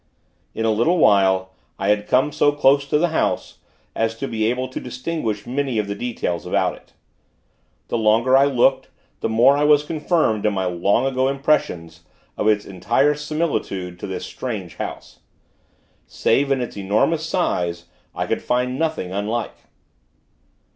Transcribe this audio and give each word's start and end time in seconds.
In 0.55 0.65
a 0.65 0.71
little 0.71 0.97
while, 0.97 1.51
I 1.77 1.89
had 1.89 2.07
come 2.07 2.31
so 2.31 2.51
close 2.53 2.87
to 2.87 2.97
the 2.97 3.09
House, 3.09 3.59
as 3.93 4.17
to 4.17 4.27
be 4.27 4.45
able 4.45 4.67
to 4.69 4.79
distinguish 4.79 5.45
many 5.45 5.77
of 5.77 5.87
the 5.87 5.93
details 5.93 6.43
about 6.47 6.73
it. 6.73 6.93
The 7.89 7.99
longer 7.99 8.35
I 8.35 8.45
looked, 8.45 8.89
the 9.19 9.29
more 9.29 9.63
was 9.63 9.83
I 9.83 9.85
confirmed 9.85 10.43
in 10.47 10.53
my 10.53 10.65
long 10.65 11.05
ago 11.05 11.27
impressions 11.27 12.01
of 12.35 12.47
its 12.47 12.65
entire 12.65 13.13
similitude 13.13 13.99
to 13.99 14.07
this 14.07 14.25
strange 14.25 14.77
house. 14.77 15.19
Save 16.07 16.51
in 16.51 16.61
its 16.61 16.75
enormous 16.75 17.23
size, 17.23 17.85
I 18.15 18.25
could 18.25 18.41
find 18.41 18.79
nothing 18.79 19.11
unlike. 19.11 19.55